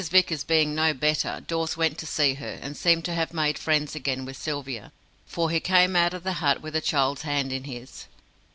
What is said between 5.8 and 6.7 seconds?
out of the hut